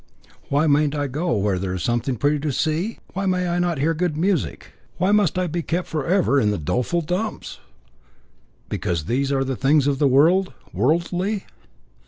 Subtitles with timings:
[0.49, 2.97] "Why mayn't I go where there is something pretty to see?
[3.13, 4.73] Why may I not hear good music?
[4.97, 7.59] Why must I be kept forever in the Doleful Dumps?"
[8.67, 9.29] "Because all these
[9.59, 11.45] things are of the world, worldly."